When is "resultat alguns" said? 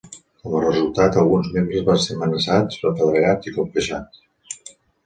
0.63-1.51